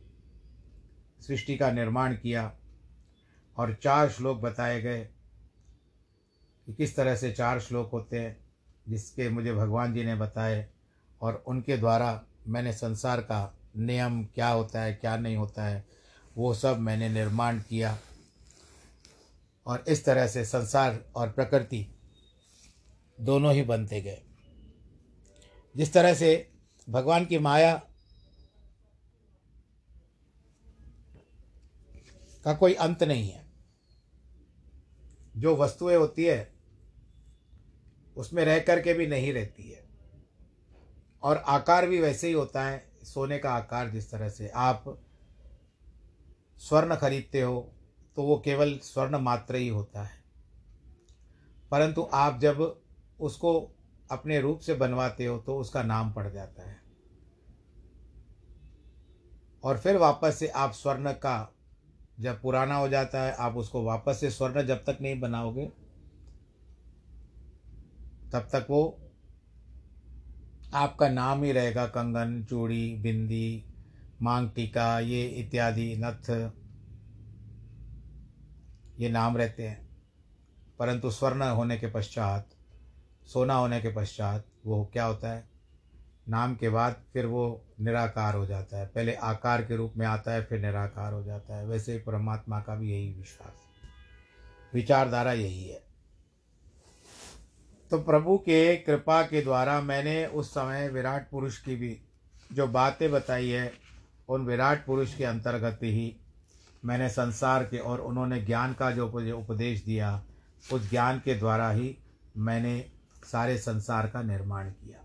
[1.20, 2.52] सृष्टि का निर्माण किया
[3.56, 5.08] और चार श्लोक बताए गए
[6.66, 8.36] कि किस तरह से चार श्लोक होते हैं,
[8.88, 10.66] जिसके मुझे भगवान जी ने बताए
[11.20, 16.01] और उनके द्वारा मैंने संसार का नियम क्या होता है, क्या नहीं होता है
[16.36, 17.98] वो सब मैंने निर्माण किया।
[19.66, 21.94] और इस तरह से संसार और प्रकृति
[23.20, 24.22] दोनों ही बनते गए।
[25.76, 26.52] जिस तरह से
[26.90, 27.82] भगवान की माया
[32.44, 33.46] का कोई अंत नहीं है,
[35.36, 36.52] जो वस्तुएँ होती है,
[38.16, 39.84] उसमें रह करके भी नहीं रहती है।
[41.22, 45.02] और आकार भी वैसे ही होता है, सोने का आकार जिस तरह से आप
[46.62, 47.72] स्वर्ण खरीदते हो
[48.16, 50.20] तो वो केवल स्वर्ण मात्र ही होता है।
[51.70, 52.82] परंतु आप जब
[53.20, 53.70] उसको
[54.10, 56.80] अपने रूप से बनवाते हो तो उसका नाम पड़ जाता है।
[59.64, 61.54] और फिर वापस से आप स्वर्ण का
[62.20, 65.66] जब पुराना हो जाता है, आप उसको वापस से स्वर्ण जब तक नहीं बनाओगे,
[68.32, 68.98] तब तक वो
[70.74, 73.64] आपका नाम ही रहेगा कंगन, चूड़ी, बिंदी
[74.22, 76.52] मांग टीका ये इत्यादि नथ,
[79.00, 79.88] ये नाम रहते हैं।
[80.78, 82.48] परंतु स्वर्ण होने के पश्चात,
[83.26, 85.48] सोना होने के पश्चात वो क्या होता है?
[86.28, 90.32] नाम के बाद फिर वो निराकार हो जाता है। पहले आकार के रूप में आता
[90.32, 93.54] है, फिर निराकार हो जाता है। वैसे ही परमात्मा का भी यही विश्वास
[94.74, 95.82] विचारधारा यही है।
[97.90, 102.00] तो प्रभु के कृपा के द्वारा मैंने उस समय विराट पुरुष की भी
[102.52, 103.81] जो बातें बताई है
[104.32, 106.16] उन विराट पुरुष के अंतर्गत ही
[106.84, 110.22] मैंने संसार के और उन्होंने ज्ञान का जो उपदेश दिया,
[110.72, 111.98] उस ज्ञान के द्वारा ही
[112.36, 112.92] मैंने
[113.24, 114.98] सारे संसार का निर्माण किया।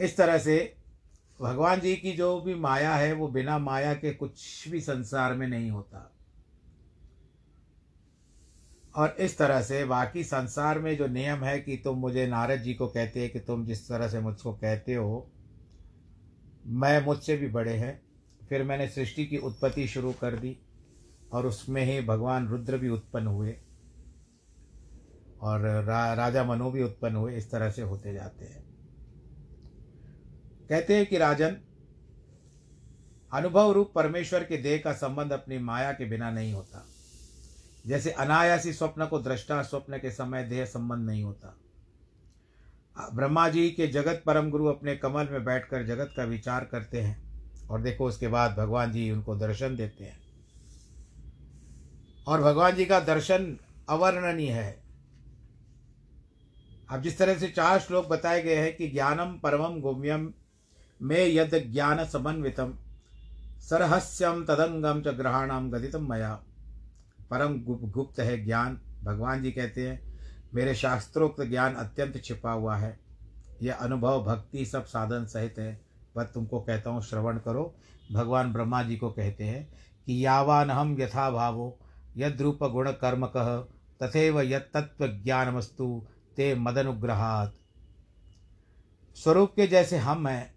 [0.00, 0.76] इस तरह से
[1.40, 5.48] भगवान जी की जो भी माया है, वो बिना माया के कुछ भी संसार में
[5.48, 6.12] नहीं होता।
[8.94, 12.74] और इस तरह से बाकी संसार में जो नियम है कि तुम मुझे नारद जी
[12.74, 15.30] को कहते हैं कि तुम जिस तरह से मुझको कहते हो
[16.66, 18.02] मैं मुझसे भी बड़े हैं।
[18.48, 20.58] फिर मैंने सृष्टि की उत्पत्ति शुरू कर दी
[21.32, 23.56] और उसमें ही भगवान रुद्र भी उत्पन्न हुए
[25.40, 28.64] और रा, राजा मनु भी उत्पन्न हुए इस तरह से होते जाते हैं।
[30.68, 31.56] कहते हैं कि राजन
[33.32, 36.86] अनुभव रूप परमेश्वर के देह का संबंध अपनी माया के बिना नहीं होता।
[37.86, 41.58] जैसे अनायासी स्वप्न को दृष्टा स्वप्न के समय देह संबंध नहीं होता।
[43.14, 47.30] ब्रह्मा जी के जगत परम गुरु अपने कमल में बैठकर जगत का विचार करते हैं
[47.68, 50.20] और देखो उसके बाद भगवान जी उनको दर्शन देते हैं।
[52.26, 53.56] और भगवान जी का दर्शन
[53.88, 54.82] अवर्णनीय है।
[56.90, 60.32] अब जिस तरह से चार श्लोक बताए गए हैं कि ज्ञानम परमम गोम्यम
[61.02, 62.74] में यद ज्ञान समन्वितम,
[63.60, 66.42] सरहस्यम तदंगम च ग्रहणम गदितम मया।
[67.30, 70.09] परम गुप्त है ज्ञान, भगवान जी कहते हैं।
[70.54, 73.00] मेरे शास्त्रोक्त ज्ञान अत्यंत छिपा हुआ है।
[73.62, 75.80] यह अनुभव, भक्ति सब साधन सहित है।
[76.16, 77.74] वह तुमको कहता हूँ, श्रवण करो।
[78.12, 79.72] भगवान ब्रह्मा जी को कहते हैं
[80.06, 81.78] कि यावान हम यथा भावो,
[82.16, 87.54] यद्रूप गुण कर्म कह तथेव यत्तत्व ज्ञानमस्तु ते मदनुग्रहात।
[89.14, 90.54] स्वरूप के जैसे हम हैं,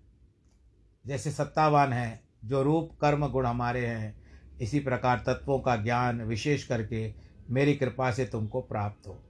[1.08, 4.24] जैसे सत्तावान हैं, जो रूप, कर्म, गुण हमारे हैं,
[4.62, 7.14] इसी प्रकार तत्वों का ज्ञान विशेष करके
[7.50, 9.24] मेरी कृपा से तुमको प्राप्त हो।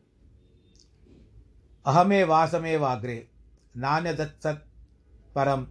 [1.86, 3.28] अहमे वासमे वाग्रे
[3.78, 4.66] नान्य दत्सत
[5.36, 5.66] परम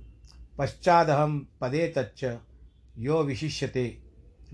[0.59, 2.25] पश्चादहम पदे तच्च
[2.99, 3.85] यो विशिष्यते।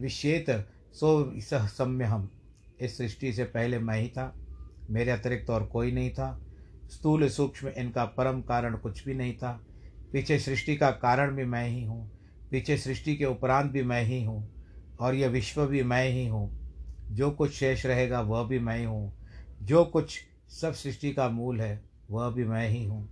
[0.00, 0.50] विश्येत
[0.94, 2.30] सो सह सम्य हम
[2.80, 4.34] इस सृष्टि से पहले मैं ही था।
[4.90, 6.30] मेरे अतिरिक्त और कोई नहीं था।
[6.90, 9.60] स्थूल सूक्ष्म इनका परम कारण कुछ भी नहीं था।
[10.12, 12.10] पीछे सृष्टि का कारण भी मैं ही हूँ।
[12.50, 14.48] पीछे सृष्टि के उपरांत भी मैं ही हूँ।
[15.00, 16.50] और यह विश्व भी मैं ही हूँ।
[17.10, 19.12] जो कुछ शेष रहेगा वह भी मैं ही हूँ।
[19.62, 20.18] जो कुछ
[20.50, 21.80] सब सृष्टि का मूल है,
[22.10, 23.08] वह भी मैं ही हूँ।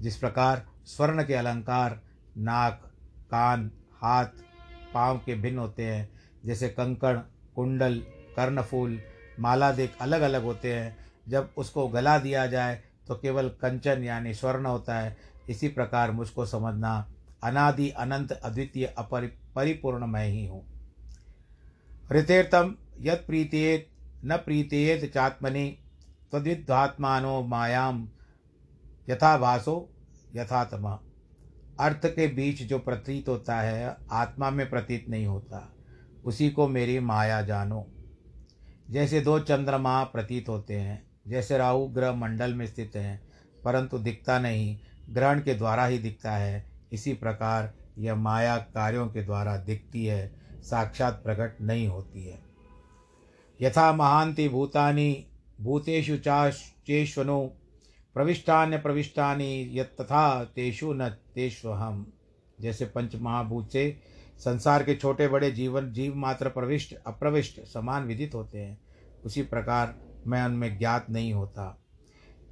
[0.00, 2.00] जिस प्रकार स्वर्ण के अलंकार
[2.38, 2.80] नाक,
[3.30, 4.26] कान, हाथ,
[4.94, 6.08] पाँव के भिन्न होते हैं,
[6.44, 7.16] जैसे कंकड़
[7.54, 7.98] कुंडल,
[8.36, 9.00] कर्णफूल
[9.40, 10.96] माला देख अलग अलग होते हैं,
[11.28, 15.16] जब उसको गला दिया जाए तो केवल कंचन यानी स्वर्ण होता है।
[15.50, 16.92] इसी प्रकार मुझको समझना
[17.44, 20.64] अनादि अनंत अद्वितीय अपरि, परिपूर्ण मैं ही हूँ।
[22.12, 23.88] ऋतेर्थम यद प्रीतेत
[24.24, 25.78] न प्रीतेत चात्मनि
[26.32, 28.08] तद्विद्वात्मानो मायाम
[29.08, 29.90] यथा भासो
[30.34, 31.00] यथात्मा।
[31.80, 35.74] अर्थ के बीच जो प्रतीत होता है, आत्मा में प्रतीत नहीं होता।
[36.24, 37.86] उसी को मेरी माया जानो।
[38.90, 43.22] जैसे दो चंद्रमा प्रतीत होते हैं, जैसे राहु ग्रह मंडल में स्थित हैं,
[43.64, 44.78] परंतु दिखता नहीं,
[45.10, 50.40] ग्रहण के द्वारा ही दिखता है। इसी प्रकार यह माया कार्यों के द्वारा दिखती है,
[50.62, 52.42] साक्षात प्रकट नहीं होती है।
[53.62, 55.29] यथा महांति भूतानि
[55.60, 57.56] भूतेषु चाश्चेष्वनो,
[58.14, 62.12] प्रविष्टान्य प्रविष्टानि यथा तेषु न तेषु हम
[62.60, 64.00] जैसे पंच महाभूत से
[64.38, 68.80] संसार के छोटे बड़े जीवन, जीव मात्र प्रविष्ट, अप्रविष्ट, समान विदित होते हैं।
[69.24, 69.94] उसी प्रकार
[70.26, 71.78] मैं उनमें ज्ञात नहीं होता।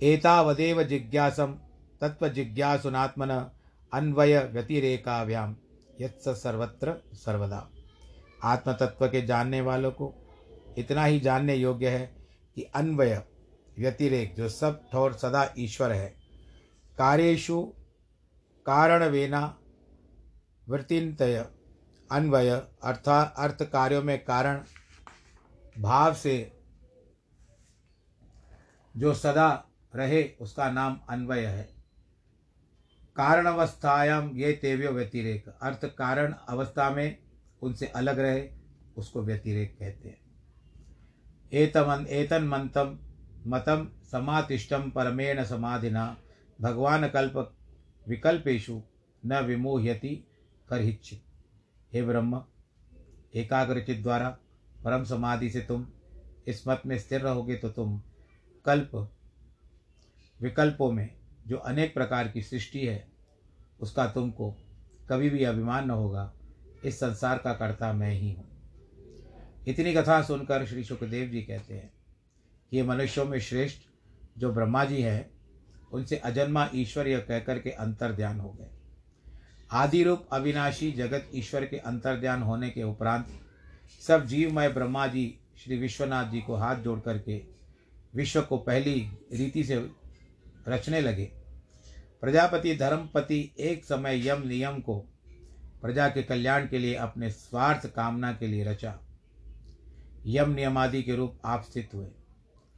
[0.02, 1.58] एतावदेव जिज्ञासम,
[2.00, 3.50] तत्व जिज्ञासुनात्मन,
[3.92, 5.56] अन्वय व्यतिरेकाभ्याम
[6.00, 7.70] यत्स सर्वत्र सर्वदा।
[8.44, 10.14] आत्म तत्व के जानने वालों को
[10.78, 12.17] इतना ही जानने योग्य है
[12.58, 13.24] कि अन्वय
[13.78, 16.08] व्यतिरेक, जो सब ठोर सदा ईश्वर है।
[16.98, 17.62] कार्येशु
[18.66, 19.58] कारणवेना
[20.68, 21.46] वृत्तितय।
[22.12, 22.50] अन्वय
[22.82, 24.64] अर्थात अर्थ कार्यों में कारण,
[25.78, 26.60] भाव से
[28.96, 31.74] जो सदा रहे, उसका नाम अन्वय है।
[33.16, 37.18] कारण अवस्थायाम ये तेव्य व्यतिरेक। अर्थ, कारण, अवस्था में
[37.62, 38.50] उनसे अलग रहे,
[38.96, 40.27] उसको व्यतिरेक कहते हैं।
[41.52, 42.98] एतमन एतन मंतम
[43.46, 46.16] मतम समातिष्ठम परमेण समाधिना।
[46.58, 47.36] भगवान कल्प
[48.06, 48.80] विकल्पेशु
[49.22, 50.14] न विमोह्यति
[50.68, 51.22] करहिच्छित
[51.92, 52.42] हे ब्रह्म,
[53.34, 54.28] एकाग्रचित द्वारा
[54.84, 55.86] परम समाधि से तुम
[56.48, 58.00] इस मत में स्थिर रहोगे तो तुम
[58.64, 58.94] कल्प
[60.40, 61.08] विकल्पों में
[61.46, 63.06] जो अनेक प्रकार की सृष्टि है,
[63.80, 64.50] उसका तुमको
[65.08, 66.32] कभी भी अभिमान न होगा।
[66.84, 68.47] इस संसार का कर्ता मैं ही हूँ।
[69.68, 71.90] इतनी कथा सुनकर श्री सुखदेव जी कहते हैं
[72.70, 73.78] कि मनुष्यों में श्रेष्ठ
[74.38, 75.30] जो ब्रह्मा जी हैं,
[75.92, 78.68] उनसे अजन्मा ईश्वर यह कहकर के अंतर ध्यान हो गए।
[79.72, 83.26] आदि रूप अविनाशी जगत ईश्वर के अंतर ध्यान होने के उपरांत
[84.06, 87.42] सब जीवमय ब्रह्मा जी श्री विश्वनाथ जी को हाथ जोड़ करके
[88.14, 89.90] विश्व को पहली रीति से
[90.68, 91.24] रचने लगे।
[92.20, 94.98] प्रजापति धर्मपति एक समय यम नियम को
[95.82, 98.98] प्रजा के कल्याण के लिए अपने स्वार्थ कामना के लिए रचा।
[100.28, 102.06] यम नियमादि के रूप आप स्थित हुए।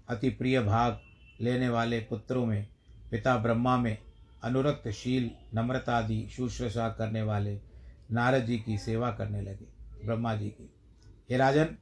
[0.09, 1.01] अति प्रिय भाग
[1.41, 2.67] लेने वाले पुत्रों में,
[3.11, 3.99] पिता ब्रह्मा में
[4.43, 7.59] अनुरक्त शील नम्रता आदि शुश्रूषा करने वाले
[8.13, 9.67] नारद जी की सेवा करने लगे,
[10.05, 10.71] ब्रह्मा जी की।
[11.31, 11.77] हे राजन,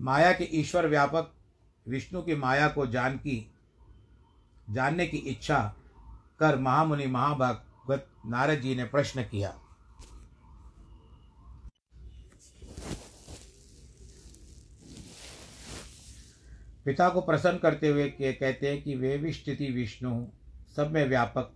[0.00, 1.32] माया के ईश्वर व्यापक,
[1.88, 3.52] विष्णु की माया को जान की,
[4.70, 5.74] जानने की इच्छा
[6.40, 9.54] कर महामुनि महाभागवत नारद जी ने प्रश्न किया।
[16.84, 20.26] पिता को प्रसन्न करते हुए कहते हैं कि वे विष्ठिति विष्णु
[20.76, 21.52] सब में व्यापक,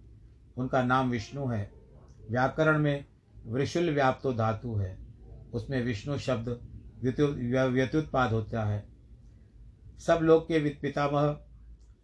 [0.57, 1.71] उनका नाम विष्णु है।
[2.31, 3.05] व्याकरण में
[3.47, 4.99] वृशुल व्याप्तो धातु है।
[5.55, 6.49] उसमें विष्णु शब्द
[7.03, 8.85] व्यत्युत्पाद होता है।
[9.99, 11.37] सब लोग के पितामह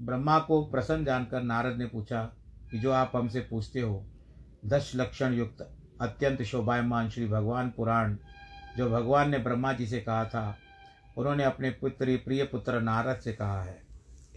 [0.03, 2.23] ब्रह्मा को प्रसन्न जानकर नारद ने पूछा
[2.71, 4.05] कि जो आप हमसे पूछते हो
[4.67, 8.17] दस लक्षण युक्त, अत्यंत शोभायमान श्री भगवान पुराण,
[8.77, 10.57] जो भगवान ने ब्रह्मा जी से कहा था
[11.17, 13.83] उन्होंने अपने पुत्री, प्रिय पुत्र नारद से कहा है,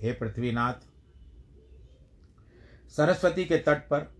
[0.02, 0.74] हे पृथ्वीनाथ,
[2.90, 4.12] सरस्वती के तट पर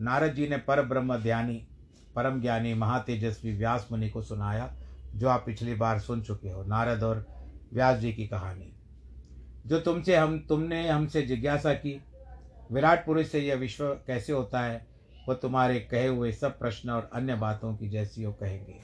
[0.00, 1.66] नारद जी ने पर ब्रह्म ध्यानी
[2.16, 4.72] परम ज्ञानी महातेजस्वी व्यास मुनि को सुनाया,
[5.14, 7.26] जो आप पिछली बार सुन चुके हो, नारद और
[7.72, 8.72] व्यास जी की कहानी।
[9.66, 12.00] जो तुमसे हम, तुमने हमसे जिज्ञासा की,
[12.72, 14.86] विराट पुरुष से यह विश्व कैसे होता है
[15.28, 18.80] वह तुम्हारे कहे हुए सब प्रश्न और अन्य बातों की जैसी वो कहेंगे।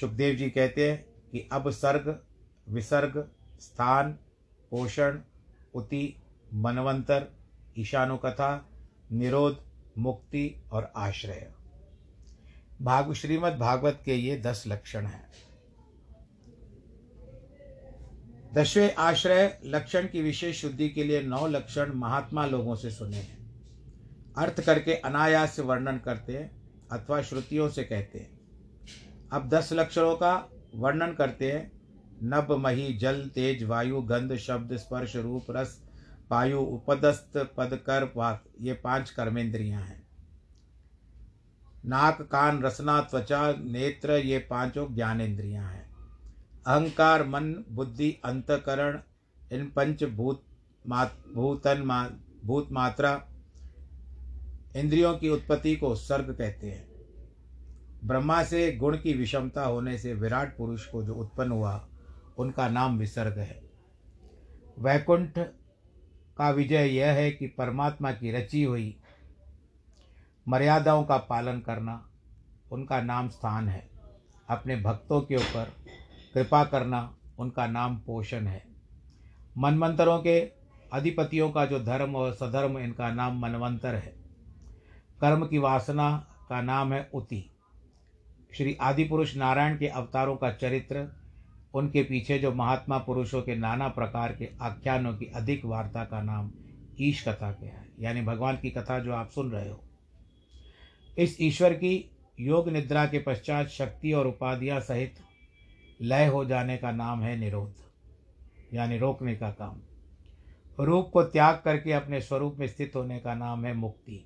[0.00, 2.22] सुखदेव जी कहते हैं कि अब सर्ग,
[2.68, 4.12] विसर्ग, स्थान,
[4.70, 5.18] पोषण,
[5.74, 6.16] उति,
[6.54, 7.26] मनवंतर,
[7.78, 8.68] ईशानुकथा,
[9.12, 9.64] निरोध,
[9.98, 11.52] मुक्ति और आश्रय।
[12.82, 15.28] भाग श्रीमद् भागवत के ये दस लक्षण हैं।
[18.54, 23.38] दसवें आश्रय लक्षण की विशेष शुद्धि के लिए नौ लक्षण महात्मा लोगों से सुने हैं।
[24.38, 26.58] अर्थ करके अनायास से वर्णन करते हैं
[26.92, 28.40] अथवा श्रुतियों से कहते हैं।
[29.32, 31.72] अब दस लक्षणों का वर्णन करते हैं,
[32.22, 35.84] नभ मही जल तेज वायु गंध शब्द स्पर्श रूप रस
[36.30, 40.08] पायु उपदस्त पद कर वाक ये पाँच कर्मेंद्रियाँ हैं।
[41.86, 45.88] नाक, कान, रसना, त्वचा, नेत्र, ये पाँचों ज्ञानेन्द्रियाँ हैं।
[46.66, 49.00] अहंकार, मन, बुद्धि, अंतकरण,
[49.52, 50.44] इन पंच भूत
[50.86, 52.08] मात, भूतन मा,
[52.44, 53.28] भूत मात्रा,
[54.76, 56.87] इंद्रियों की उत्पत्ति को सर्ग कहते हैं।
[58.08, 61.88] ब्रह्मा से गुण की विषमता होने से विराट पुरुष को जो उत्पन्न हुआ,
[62.38, 63.62] उनका नाम विसर्ग है।
[64.78, 65.38] वैकुंठ
[66.36, 68.96] का विजय यह है कि परमात्मा की रची हुई
[70.48, 72.08] मर्यादाओं का पालन करना
[72.72, 73.90] उनका नाम स्थान है।
[74.48, 75.72] अपने भक्तों के ऊपर
[76.34, 78.64] कृपा करना उनका नाम पोषण है।
[79.58, 80.40] मनमंत्रों के
[80.92, 84.14] अधिपतियों का जो धर्म और सधर्म, इनका नाम मनवंतर है।
[85.20, 87.50] कर्म की वासना का नाम है उति।
[88.52, 91.06] श्री आदि पुरुष नारायण के अवतारों का चरित्र,
[91.74, 96.50] उनके पीछे जो महात्मा पुरुषों के नाना प्रकार के आख्यानों की अधिक वार्ता का नाम
[97.00, 99.80] ईश कथा के है, यानी भगवान की कथा जो आप सुन रहे हो।
[101.18, 105.14] इस ईश्वर की योग निद्रा के पश्चात शक्ति और उपाधियाँ सहित
[106.00, 107.74] लय हो जाने का नाम है निरोध,
[108.74, 109.80] यानी रोकने का काम।
[110.78, 114.24] रूप को त्याग करके अपने स्वरूप में स्थित होने का नाम है मुक्ति,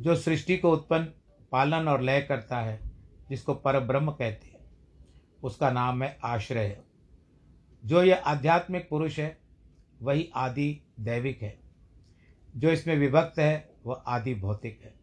[0.00, 1.04] जो सृष्टि को उत्पन्न,
[1.52, 2.93] पालन और लय करता है।
[3.28, 4.60] जिसको पर ब्रह्म कहते हैं,
[5.42, 6.80] उसका नाम है आश्रय।
[7.84, 9.38] जो यह आध्यात्मिक पुरुष है,
[10.02, 11.58] वही आदि दैविक है।
[12.56, 14.94] जो इसमें विभक्त है, वह आदि भौतिक है।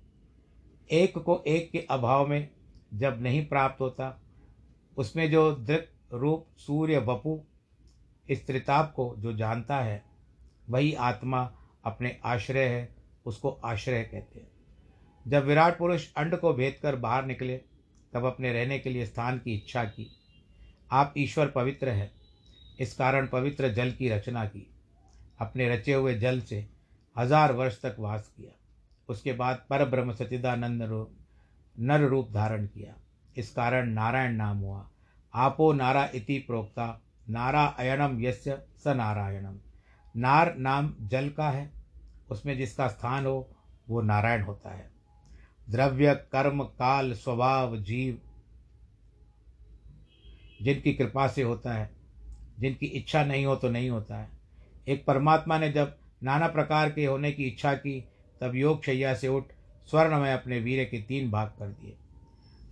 [0.91, 2.49] एक को एक के अभाव में
[2.93, 4.21] जब नहीं प्राप्त होता,
[4.97, 7.43] उसमें जो दृक रूप सूर्य वपु
[8.29, 10.03] इस त्रिताप को जो जानता है,
[10.69, 14.51] वही आत्मा अपने आश्रय है, उसको आश्रय कहते हैं।
[15.27, 17.61] जब विराट पुरुष अंड को भेद कर बाहर निकले
[18.13, 20.09] तब अपने रहने के लिए स्थान की इच्छा की।
[20.91, 22.11] आप ईश्वर पवित्र है,
[22.79, 24.67] इस कारण पवित्र जल की रचना की।
[25.39, 26.65] अपने रचे हुए जल से
[27.15, 28.51] हज़ार वर्ष तक वास किया।
[29.09, 31.17] उसके बाद पर ब्रह्म सचिदानंद रूप
[31.75, 32.93] नर रूप धारण किया।
[33.37, 34.85] इस कारण नारायण नाम हुआ।
[35.33, 36.87] आपो नारा इति प्रोक्ता
[37.27, 39.59] नारायणम यस्य स नारायणम।
[40.15, 41.69] नार नाम जल का है।
[42.31, 43.49] उसमें जिसका स्थान हो,
[43.89, 44.89] वो नारायण होता है।
[45.71, 48.21] द्रव्य, कर्म, काल, स्वभाव, जीव,
[50.61, 51.91] जिनकी कृपा से होता है,
[52.59, 54.29] जिनकी इच्छा नहीं हो तो नहीं होता है।
[54.87, 58.05] एक परमात्मा ने जब नाना प्रकार के होने की इच्छा की,
[58.41, 59.45] तब योग शैया से उठ
[59.85, 61.97] स्वर्ण में अपने वीर के तीन भाग कर दिए।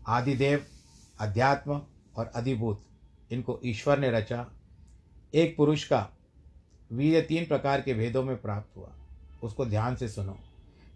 [0.07, 0.65] आदिदेव,
[1.19, 1.81] अध्यात्म
[2.15, 2.85] और अधिभूत,
[3.31, 4.51] इनको ईश्वर ने रचा।
[5.33, 6.09] एक पुरुष का
[6.91, 8.91] वीर तीन प्रकार के भेदों में प्राप्त हुआ।
[9.43, 10.39] उसको ध्यान से सुनो।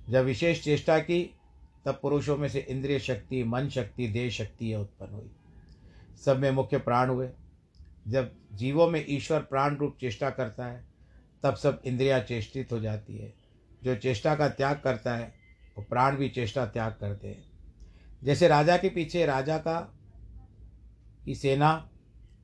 [0.10, 1.36] जब विशेष चेष्टा की
[1.86, 5.32] तब पुरुषों में से इंद्रिय शक्ति, मन शक्ति, देह शक्ति उत्पन्न हुई।
[6.26, 7.30] सब में मुख्य प्राण हुए।
[8.08, 10.86] जब जीवों में ईश्वर प्राण रूप चेष्टा करता है,
[11.44, 13.34] तब सब इंद्रियाँ चेष्टित हो जाती है।
[13.84, 15.34] जो चेष्टा का त्याग करता है,
[15.78, 17.44] वो प्राण भी चेष्टा त्याग करते हैं।
[18.24, 19.94] जैसे राजा के पीछे राजा का
[21.26, 21.90] की सेना,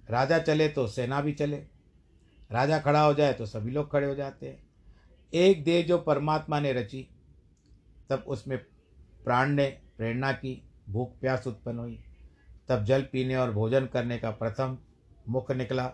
[0.10, 1.58] राजा चले तो सेना भी चले।
[2.52, 4.64] राजा खड़ा हो जाए तो सभी लोग खड़े हो जाते हैं।
[5.34, 7.08] एक देह जो परमात्मा ने रची,
[8.10, 8.66] तब उसमें
[9.24, 9.66] प्राण ने
[9.98, 12.00] प्रेरणा की भूख प्यास उत्पन्न हुई।
[12.70, 14.78] तब जल पीने और भोजन करने का प्रथम
[15.30, 15.92] मुख निकला।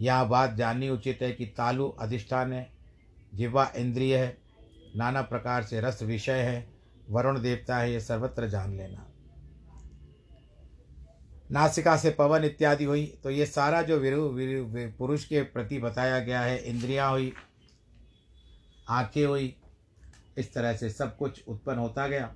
[0.00, 2.70] यह बात जाननी उचित है कि तालु अधिष्ठान है
[3.34, 4.36] जिवा इंद्रिय है
[4.96, 6.66] नाना प्रकार से रस विषय है
[7.10, 9.06] वरुण देवता है ये सर्वत्र जान लेना।
[11.50, 14.28] नासिका से पवन इत्यादि हुई तो ये सारा जो विरु,
[14.98, 17.32] पुरुष के प्रति बताया गया है इंद्रियाँ हुई
[18.88, 19.54] आँखें हुई
[20.38, 22.34] इस तरह से सब कुछ उत्पन्न होता गया।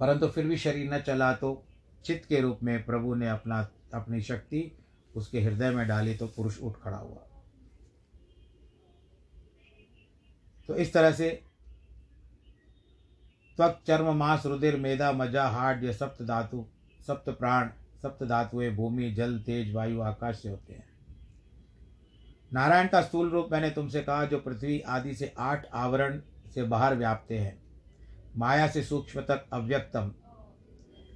[0.00, 1.66] परंतु फिर भी शरीर न चला तो
[2.04, 4.78] चित्त के रूप में प्रभु ने अपना, अपनी शक्ति
[5.16, 7.22] उसके हृदय में डाली तो पुरुष उठ खड़ा हुआ।
[10.68, 11.42] तो इस तरह से
[13.56, 16.66] त्वक, चर्म, मांस, रुधिर मेधा मज़ा हार्ड ये सप्त धातु,
[17.06, 17.68] सप्त प्राण,
[18.02, 20.95] सप्त धातुएँ, भूमि, जल, तेज, वायु, आकाश से होते हैं।
[22.56, 26.20] नारायण का स्थूल रूप मैंने तुमसे कहा, जो पृथ्वी आदि से आठ आवरण
[26.54, 27.62] से बाहर व्याप्ते हैं।
[28.36, 30.12] माया से सूक्ष्म तक अव्यक्तम,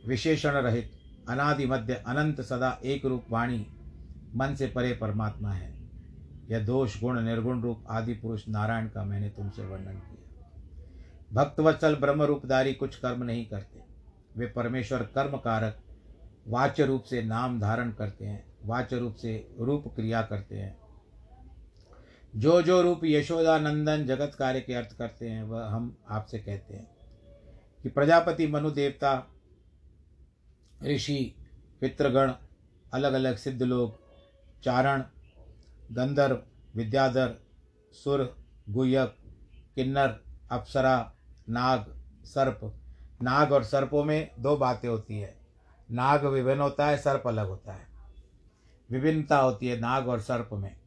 [0.06, 0.90] विशेषण रहित,
[1.28, 3.66] अनादि मध्य अनंत सदा एक रूप वाणी,
[4.36, 5.78] मन से परे परमात्मा है।
[6.50, 10.50] यह दोष, गुण, निर्गुण रूप आदि पुरुष नारायण का मैंने तुमसे वर्णन किया।
[11.32, 13.82] भक्तवत्सल ब्रह्म रूपधारी कुछ कर्म नहीं करते।
[14.36, 15.78] वे परमेश्वर कर्म कारक
[16.48, 20.79] वाच्य रूप से नाम धारण करते हैं, वाच्य रूप से रूप क्रिया करते हैं
[22.36, 26.96] जो जो रूप यशोदानंदन जगत कार्य के अर्थ करते हैं, वह हम आपसे कहते हैं
[27.82, 29.34] कि प्रजापति मनु देवता
[30.82, 31.34] ऋषि,
[31.80, 32.32] पितृगण
[32.94, 33.98] अलग अलग सिद्ध लोग,
[34.62, 35.04] चारण,
[35.92, 36.42] गंधर्व,
[36.76, 37.34] विद्याधर,
[37.92, 38.36] सुर
[38.68, 39.16] गुयक
[39.74, 40.20] किन्नर,
[40.50, 41.14] अप्सरा,
[41.48, 42.74] नाग, सर्प।
[43.22, 45.40] नाग और सर्पों में दो बातें होती है।
[45.90, 47.86] नाग विभिन्न होता है, सर्प अलग होता है।
[48.90, 50.79] विभिन्नता होती है नाग और सर्प में।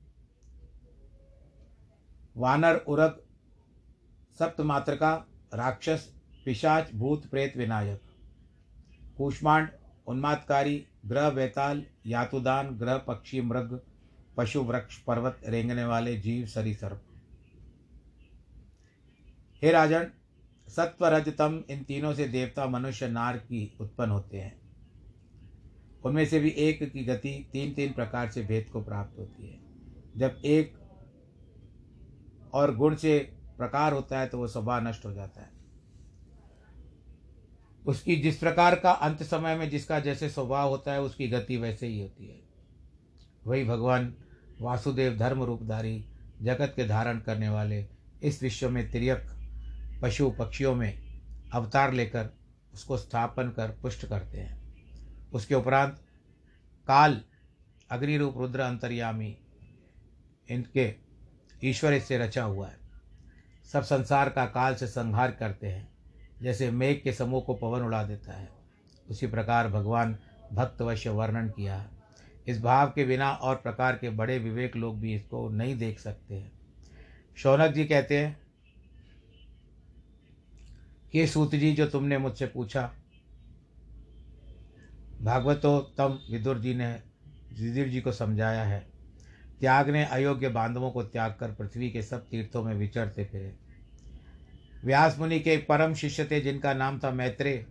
[2.38, 3.22] वानर, उरग,
[4.40, 5.14] सप्तमात्रका,
[5.54, 6.14] राक्षस,
[6.46, 8.02] पिशाच, भूत, प्रेत, विनायक।
[9.18, 9.70] कूष्मांड,
[10.08, 13.80] उन्मादकारी, ग्रह, वेताल, यातुदान, ग्रह, पक्षी, मृग,
[14.38, 17.04] पशु, वृक्ष, पर्वत, रेंगने वाले जीव सरी सर्प
[19.62, 20.08] हे राजन
[20.68, 24.62] सत्व रजतम इन तीनों से देवता मनुष्य नार की उत्पन्न होते हैं।
[26.06, 29.60] उनमें से भी एक की गति तीन तीन प्रकार से भेद को प्राप्त होती है।
[30.18, 30.83] जब एक
[32.54, 33.20] और गुण से
[33.58, 35.52] प्रकार होता है तो वो स्वभाव नष्ट हो जाता है।
[37.86, 41.88] उसकी जिस प्रकार का अंत समय में जिसका जैसे स्वभाव होता है, उसकी गति वैसे
[41.88, 42.40] ही होती है।
[43.48, 44.14] वही भगवान
[44.62, 46.06] वासुदेव धर्म रूपधारी,
[46.42, 47.86] जगत के धारण करने वाले
[48.24, 49.28] इस विश्व में तिरक,
[50.02, 51.04] पशु पक्षियों में
[51.54, 52.30] अवतार लेकर
[52.74, 54.62] उसको स्थापन कर पुष्ट करते हैं।
[55.32, 56.00] उसके उपरांत
[56.88, 57.22] काल
[57.92, 59.38] अग्नि रूप रुद्र अंतर्यामी,
[60.50, 61.03] इनके
[61.64, 62.78] ईश्वर इससे रचा हुआ है।
[63.74, 65.88] सब संसार का काल से संहार करते हैं,
[66.42, 68.50] जैसे मेघ के समूह को पवन उड़ा देता है।
[69.10, 70.18] उसी प्रकार भगवान
[70.54, 71.90] भक्तवश्य वर्णन किया है।
[72.48, 76.36] इस भाव के बिना और प्रकार के बड़े विवेक लोग भी इसको नहीं देख सकते
[76.36, 76.52] हैं।
[77.38, 78.38] शौनक जी कहते हैं
[81.12, 82.94] कि सूत जी जो तुमने मुझसे पूछा
[85.22, 86.94] भागवतो तम विदुर जी ने,
[87.60, 88.93] विदुर जी को समझाया है।
[89.64, 93.54] त्याग ने अयोग्य बांधवों को त्याग कर पृथ्वी के सब तीर्थों में विचरते फिरे।
[94.86, 97.66] व्यास मुनि के एक परम शिष्य थे, जिनका नाम था मैत्रेय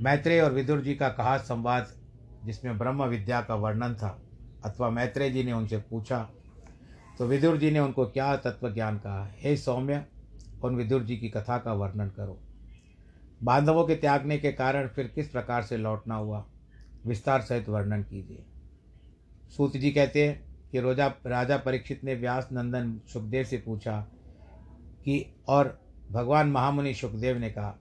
[0.00, 1.92] मैत्रेय और विदुर जी का कहा संवाद,
[2.44, 4.22] जिसमें ब्रह्म विद्या का वर्णन था,
[4.64, 6.18] अथवा मैत्रेय जी ने उनसे पूछा
[7.18, 9.28] तो विदुर जी ने उनको क्या तत्व ज्ञान कहा?
[9.38, 10.04] हे सौम्य,
[10.64, 12.40] उन विदुर जी की कथा का वर्णन करो।
[13.42, 16.44] बांधवों के त्यागने के कारण फिर किस प्रकार से लौटना हुआ?
[17.06, 18.44] विस्तार सहित वर्णन कीजिए।
[19.50, 24.00] सूत जी कहते हैं कि रोजा, राजा परीक्षित ने व्यास नंदन सुखदेव से पूछा
[25.04, 25.80] कि, और
[26.10, 27.78] भगवान महामुनि सुखदेव ने कहा,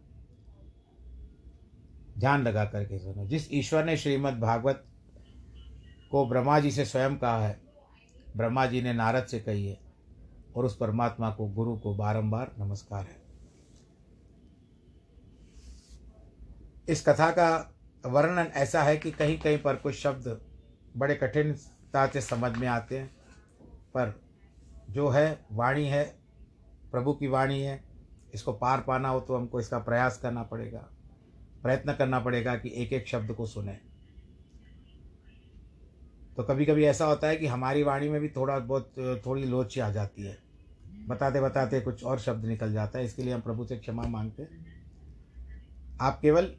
[2.17, 4.85] ध्यान लगा करके सुनो, जिस ईश्वर ने श्रीमद् भागवत
[6.11, 7.61] को ब्रह्मा जी से स्वयं कहा है,
[8.37, 9.79] ब्रह्मा जी ने नारद से कही है,
[10.55, 13.25] और उस परमात्मा को, गुरु को बारंबार नमस्कार है।
[16.89, 17.73] इस कथा का
[18.05, 20.44] वर्णन ऐसा है कि कहीं कहीं पर कुछ शब्द
[20.95, 23.07] बड़े कठिनता से समझ में आते हैं,
[23.95, 24.13] पर
[24.89, 26.03] जो है, वाणी है,
[26.91, 27.83] प्रभु की वाणी है,
[28.33, 30.79] इसको पार पाना हो तो हमको इसका प्रयास करना पड़ेगा,
[31.63, 33.77] प्रयत्न करना पड़ेगा कि एक एक शब्द को सुने।
[36.37, 38.93] तो कभी कभी ऐसा होता है कि हमारी वाणी में भी थोड़ा बहुत,
[39.25, 40.37] थोड़ी लोची आ जाती है।
[41.07, 44.43] बताते बताते कुछ और शब्द निकल जाता है, इसके लिए हम प्रभु से क्षमा मांगते
[44.43, 44.65] हैं।
[46.01, 46.51] आप केवल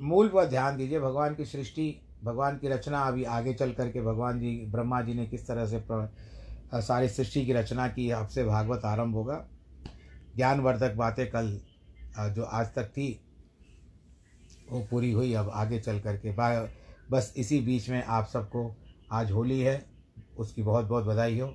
[0.00, 1.94] मूल पर ध्यान दीजिए, भगवान की सृष्टि
[2.26, 5.84] भगवान की रचना अभी आगे चल करके भगवान जी, ब्रह्मा जी ने किस तरह से
[6.82, 9.46] सारी सृष्टि की रचना की, अब से भागवत आरंभ होगा।
[10.36, 11.60] ज्ञानवर्धक बातें कल
[12.18, 13.08] जो आज तक थी,
[14.70, 16.34] वो पूरी हुई, अब आगे चल करके।
[17.10, 18.74] बस इसी बीच में आप सबको
[19.12, 19.84] आज होली है,
[20.38, 21.54] उसकी बहुत बहुत बधाई हो।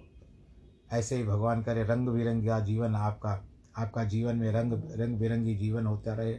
[0.91, 3.31] ऐसे ही भगवान करे रंग बिरंगा जीवन आपका
[3.77, 6.33] आपका जीवन में रंग रंग बिरंगी जीवन होता रहे।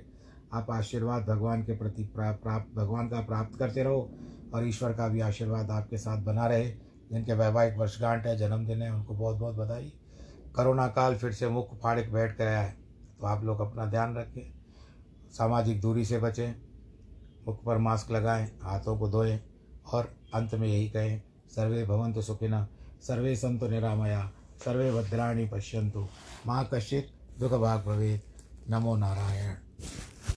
[0.52, 4.10] आप आशीर्वाद भगवान के प्रति प्राप्त भगवान का प्राप्त करते रहो
[4.54, 6.70] और ईश्वर का भी आशीर्वाद आपके साथ बना रहे।
[7.10, 9.92] जिनके वैवाहिक वर्षगांठ है, जन्मदिन है, उनको बहुत बहुत बधाई।
[10.56, 12.76] कोरोना काल फिर से मुख फाड़ बैठ कर आया है
[13.20, 14.52] तो आप लोग अपना ध्यान रखें,
[15.30, 16.54] सामाजिक दूरी से बचें,
[17.46, 19.38] मुख पर मास्क लगाएँ, हाथों को धोएँ
[19.92, 22.66] और अंत में यही कहें, सर्वे भवंतु सुखिना
[23.02, 24.30] सर्वे संतु निरामया,
[24.64, 26.06] सर्वे भद्राणी पश्यंतु
[26.46, 29.54] माँ कश्चित दुख भाग भवेत्। नमो नारायण।